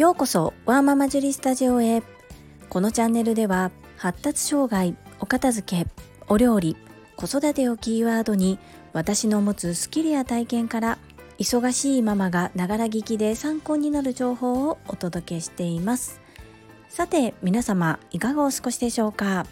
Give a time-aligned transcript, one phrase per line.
[0.00, 2.02] ようこそワーママジュリスタジオへ。
[2.70, 5.86] このチャンネルでは発達障害お片付け
[6.26, 6.74] お料理
[7.16, 8.58] 子育てをキーワードに
[8.94, 10.96] 私の持つスキルや体験から
[11.36, 16.22] 忙しいママがながら聞きで参考になる情報をお届けしています。
[16.88, 19.44] さて皆様いかがお過ごしでしょうか？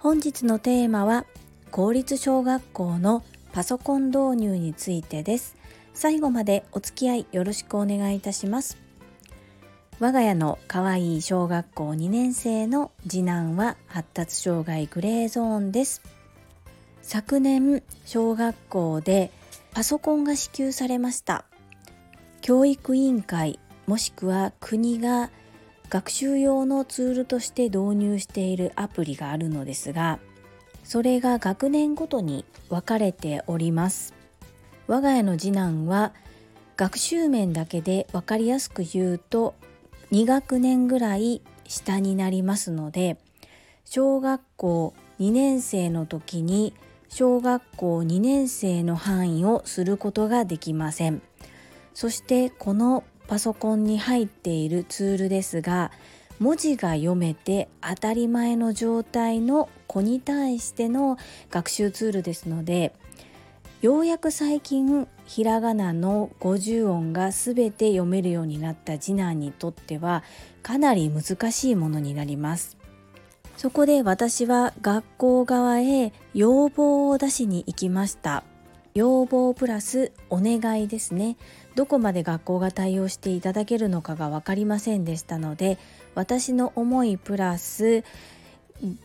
[0.00, 1.24] 本日のテーマは
[1.70, 3.22] 公立小学校の
[3.52, 5.54] パソコン導入についてです。
[5.94, 8.84] 最後までお付き合いよろしくお願いいたします。
[9.98, 16.02] 我が家の可愛い小学校2年生の次男は発達障害グレーゾーンです。
[17.00, 19.30] 昨年小学校で
[19.72, 21.46] パソコンが支給されました。
[22.42, 25.30] 教育委員会もしくは国が
[25.88, 30.18] 学習用のツールとして導入しているアプリがあるのですが
[30.84, 34.12] それが学年ごとに分かれております。
[34.88, 36.12] 我が家の次男は
[36.76, 39.54] 学習面だけで分かりやすく言うと
[40.12, 43.18] 2学年ぐらい下になりますので
[43.84, 46.74] 小学校2年生の時に
[47.08, 51.22] 小学校2年生の範囲をすることができません。
[51.94, 55.90] そしてこのパソコンに入っているツールですが
[56.38, 61.16] 文字が読めて当たり前の状態の子に対しての
[61.50, 62.94] 学習ツールですので
[63.80, 70.22] ようやく最近ひらがなの50音が全て読めるようになった次男にとっては
[70.62, 72.76] かなり難しいものになります。
[73.56, 78.44] そこで私は学校側へ要望を出しに行きました。
[78.94, 81.36] 要望プラスお願いですね。
[81.74, 85.76] どこまで学校が対応していただけるのかが分かりませんでしたので
[86.14, 88.02] 私の思いプラス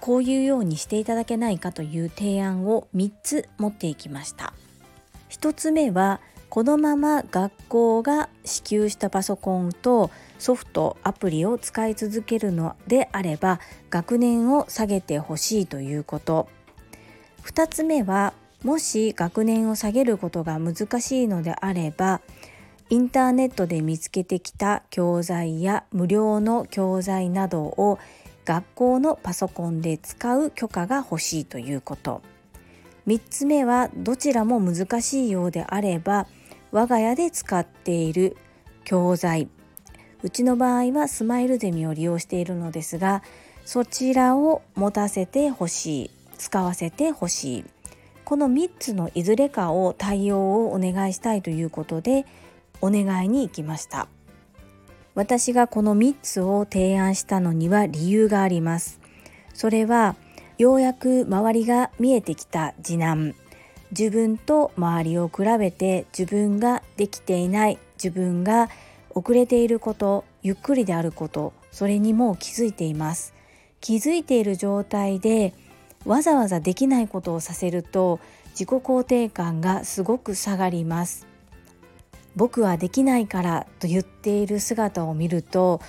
[0.00, 4.54] こういうようにしていただけないかという提案を3つ持っていきました。
[5.34, 13.58] 1つ目はこのまま学校が支給したパソコンとソフトアプリを使い続けるのであれば
[13.90, 16.48] 学年を下げてほしいということ。
[17.42, 18.32] 2つ目は
[18.62, 22.20] もし学年を下げることが難しいのであれば
[22.88, 27.98] インターネットで見つけてきた教材や無料の教材などを
[28.44, 32.22] 学校のパソコンで使う許可が欲しいということ。
[33.06, 36.26] 3つ目はどちらも難しいようであれば
[36.72, 38.36] 我が家で使っている
[38.84, 39.48] 教材。
[40.22, 43.22] うちの場合はスマイルゼミを利用しているのですが
[43.64, 46.10] そちらを持たせてほしい。
[46.38, 47.64] 使わせてほしい。
[48.24, 52.26] この3つのいずれかを対応をお願いしたいということで
[52.80, 54.08] お願いに行きました。
[55.14, 59.00] 私がこの3つを提案したのには理由があります。
[59.52, 60.16] それは
[60.56, 63.34] ようやく周りが見えてきた次男。
[63.90, 68.68] 自分と周りを比べて自分ができていない自分が
[69.10, 73.34] 遅れていることゆっくりであることそれにもう気づいています。
[73.80, 75.54] 気づいている状態で
[76.04, 81.26] わざわざできないことをさせると自己肯定感がすごく下がります。
[82.36, 85.80] 僕はできないからと言っている姿を見ると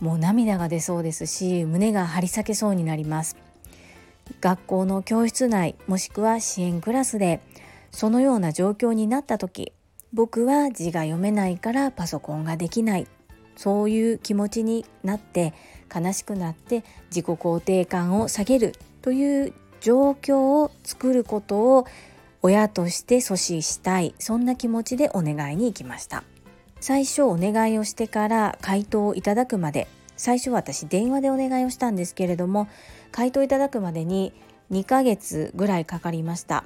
[0.00, 3.36] もう涙が出そうですし胸が張り裂けそうになります。
[4.40, 7.40] 学校の教室内もしくは支援クラスで
[7.90, 9.72] そのような状況になった時
[10.12, 13.06] 僕は字が読めないからパソコンができない。
[13.56, 15.52] そういう気持ちになって
[15.94, 21.86] 悲しくなって自己肯定感を下げるという状況を作ることを
[22.42, 24.14] 親として阻止したい。
[24.18, 26.24] そんな気持ちでお願いに行きました。
[26.80, 29.86] 最初お願いをしてから回答をいただくまで
[30.20, 32.68] 最初私電話でお願いをしたんですけれども
[33.10, 34.34] 回答いただくまでに
[34.70, 36.64] 2ヶ月ぐらいかかりました。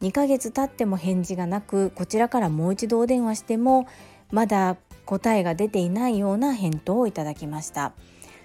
[0.00, 3.86] 2ヶ月経っても返事がなくこちらからもう一度お電話しても
[4.30, 7.92] まだ答えが出ていないような返答をいただきました。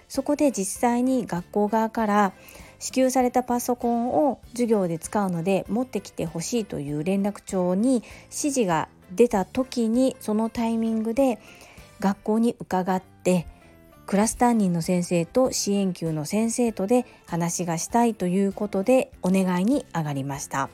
[0.08, 2.32] そこで実際に学校側から
[2.78, 11.38] 支給されたパソコンを授業で使うので持ってきてほしいという連絡帳に指示が出た時にそのタイミングで
[12.00, 13.46] 学校に伺って
[14.10, 20.68] クラス担任の先生と支援級の先生とで話がしたいということでお願いに上がりました。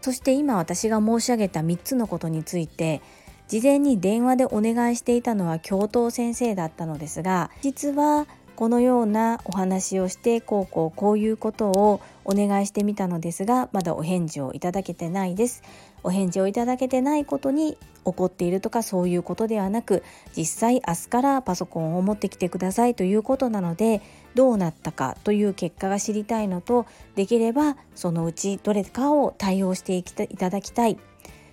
[0.00, 3.00] そして今私が申し上げた3つのことについて
[3.46, 15.62] 事前に電話でお願いしていたのは教頭先生だったのですが実はこのようなお話をしてこうこうこういうことをお願いしてみたのですがまだお返事をいただけてないです。
[16.02, 20.02] お返事をいただけてないことに怒っているとかそういうことではなく
[20.36, 24.02] 実際明日からパソコンを持ってきてくださいということなので
[24.34, 30.98] どうなったかという結果が知りたいのとできればそのうちどれかを対応していただきたい。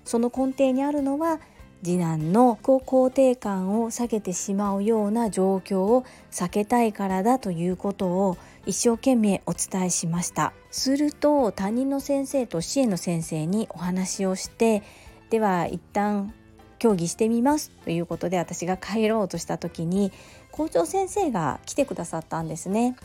[0.03, 1.39] その根底にあるのは
[1.83, 10.53] 次男の自己肯定感を下げてしまうような状況を避けたいからだということを一生懸命お伝えしました。
[10.69, 14.83] すると担任の先生と支援の先生にお話をして
[15.29, 16.33] では一旦
[16.77, 20.11] 協議してみますということで私が帰ろうとした時に
[20.51, 22.95] 校長先生が来てくださったんですね。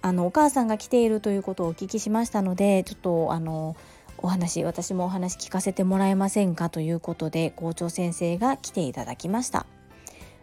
[0.00, 3.76] あのお母さんが来ているということをお聞きしましたのでちょっとあの
[4.18, 9.66] お話私もお話聞かせてもらえませんかということで校長先生が来ていただきました。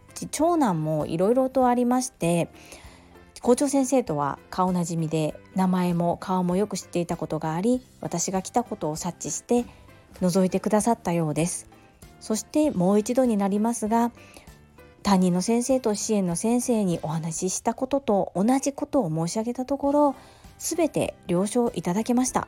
[0.09, 2.49] うち長男もいろいろとありまして
[3.41, 9.65] 校長先生とは顔なじみで名前も顔もよく知っていたことがあり私が来たことを察知して
[10.21, 11.69] 覗いてくださったようです。
[12.21, 14.11] そしてもう一度になりますが
[15.03, 20.15] 担任の先生と支援の先生にお話ししたことと同じことを申し上げたところ
[20.57, 22.47] 全て了承いただけました。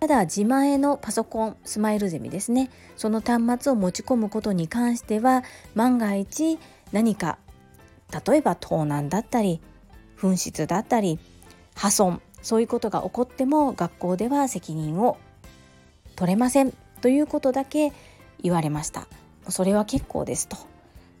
[0.00, 2.70] ただ自前のパソコンスマイルゼミですね。
[2.96, 5.42] その端末を持ち込むことに関しては
[5.74, 6.58] 万が一
[6.92, 7.38] 何か
[8.26, 9.60] 例えば盗難だったり
[10.16, 11.18] 紛失だったり
[11.74, 15.18] 破損そういうことが起こっても学校では責任を
[16.16, 16.72] 取れません。
[17.00, 17.92] ということだけ
[18.42, 19.06] 言われました。
[19.48, 20.48] それは結構です。
[20.48, 20.56] と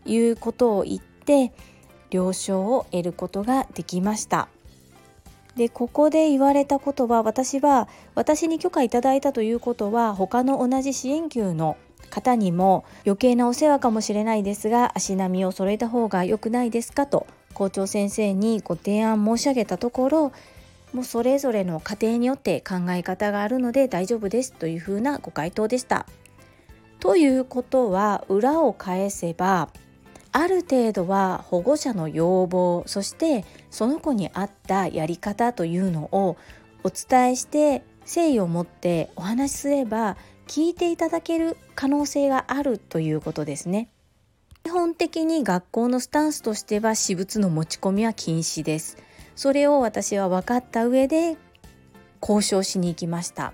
[0.04, 1.52] いうことを言って
[2.10, 4.48] 了承を得ることができました。
[5.58, 11.76] でここで言われたことは私は私に許可いただいたということは他の同じ支援級の
[12.08, 20.32] 方にも余計なお世話かもしれないですが足並みを揃えた方が良くないですかと校長先生にご提案申し上げたところ
[20.92, 26.06] もうそれぞれの家庭によって考え方があるので大丈夫ですというふうなご回答でした。
[27.00, 29.68] ということは裏を返せば
[30.32, 36.36] ある程度は保護者の要望そしてその子に合ったやり方というのを
[36.84, 40.16] お伝えして誠意を持ってお話しすれば
[40.46, 43.90] 聞いていただける可能性があるということですね。
[44.64, 48.96] 基本的に学校のスタンスとしては私物の持ち込みは禁止です。
[49.36, 51.36] それを私は分かった上で
[52.20, 53.52] 交渉しに行きました。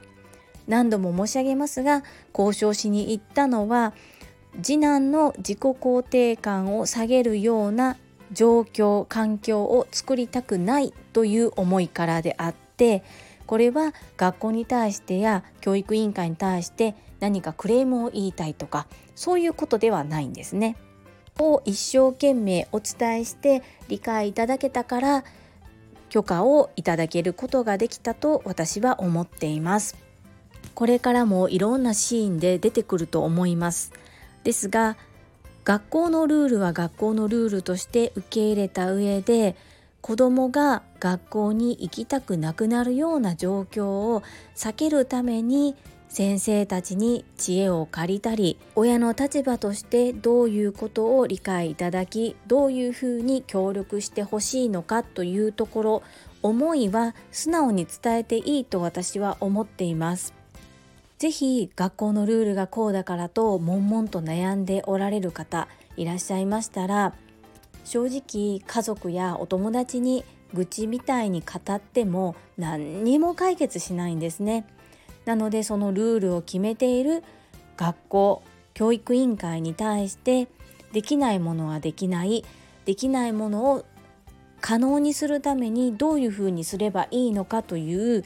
[0.66, 2.02] 何度も申し上げますが
[2.36, 3.92] 交渉しに行ったのは
[4.62, 7.96] 次男の自己肯定感を下げるような
[8.32, 13.02] 状況環境を作りたくないという思いからであって
[13.46, 20.76] これは学校に対してや教育委員会に対して何かクレームを言いたいとかそういうことではないんですね。
[21.38, 25.24] を一生懸命お伝えして理解いただけたから
[26.08, 29.96] 許可をいただけることができたと私は思っています。
[30.74, 33.92] これからもいろんなシーンで出てくると思います。
[34.44, 34.96] ですが
[35.64, 39.56] 学校のルールは学校のルールとして受け入れた上で
[40.02, 44.22] 子どもが学校に行きたくなくなるような状況を
[44.54, 45.74] 避けるために
[46.10, 56.02] 先生たちに知恵を借りたり親の立場としてどういうことを理解いただきどういうふうに協力してほしいのかというところ
[56.42, 60.33] 思いは素直に伝えていいと私は思っています。
[61.24, 67.14] ぜひ学校のルールがこうだからと悶々と悩んでおられる方いらっしゃいましたら
[67.86, 70.22] 正直家族やお友達に
[70.52, 74.66] 愚痴みたいに語っても何にも解決しないんですね。
[75.24, 77.24] なのでそのルールを決めている
[77.78, 78.42] 学校
[78.74, 80.48] 教育委員会に対して
[80.92, 82.44] できないものはできない
[82.84, 83.86] できないものを
[84.60, 88.24] 可能にするためにどういうふうにすればいいのかという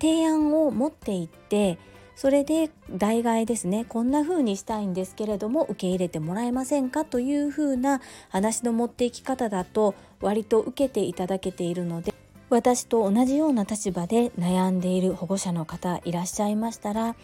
[0.00, 1.78] 提案を持っていって
[2.18, 12.12] それで代替えですねこんな風にしたいんですけれども受け入れてもらえませんかという風な話の持っていき方だと割と受けていただけているので
[12.50, 17.14] 私と同じような立場で悩んでいる保護者の方いらっしゃいましたら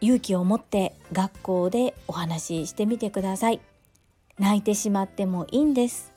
[0.00, 3.60] 勇気を持って学校でお話ししてみてください。
[4.38, 6.12] 泣いてしまってもいいんです。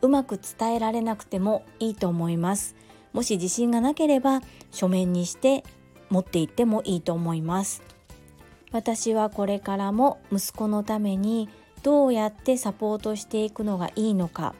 [0.00, 2.76] うまく伝えられなくてもいいと思います。
[3.12, 5.64] もし自信がなければ書面にして
[6.12, 7.82] 持っていってもいいと思います。
[8.70, 11.48] 私はこれからも息子のために
[11.82, 14.54] どうやってサポートしていくのがいいのか。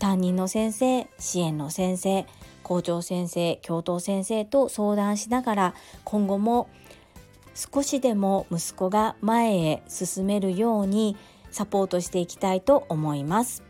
[0.00, 2.26] 担任の先生支援の先生
[2.62, 6.68] 校長先生教頭先生と相談しながら今後も
[7.54, 11.16] 少しでも息子が前へ進めるように
[11.50, 13.62] サポートしていきたいと思います。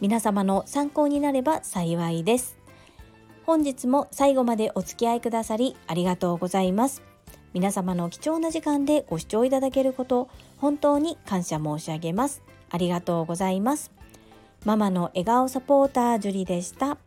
[0.00, 2.55] 皆様の参考になれば幸いです。
[3.46, 7.04] 本日も最後までお付き合いくださりありがとうございます。
[7.54, 12.42] 皆様の貴重な時間でご視聴いただけること本当に感謝申し上げます。
[12.70, 13.92] ありがとうございます。
[14.64, 16.98] ママの笑顔サポータージュリでした。